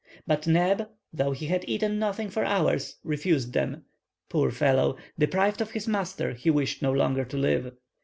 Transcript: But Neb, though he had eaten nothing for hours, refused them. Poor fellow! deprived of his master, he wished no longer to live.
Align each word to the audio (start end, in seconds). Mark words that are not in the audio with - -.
But 0.25 0.47
Neb, 0.47 0.89
though 1.13 1.31
he 1.31 1.45
had 1.45 1.63
eaten 1.69 1.99
nothing 1.99 2.31
for 2.31 2.43
hours, 2.43 2.95
refused 3.03 3.53
them. 3.53 3.85
Poor 4.29 4.49
fellow! 4.49 4.97
deprived 5.19 5.61
of 5.61 5.69
his 5.73 5.87
master, 5.87 6.33
he 6.33 6.49
wished 6.49 6.81
no 6.81 6.91
longer 6.91 7.23
to 7.23 7.37
live. 7.37 7.75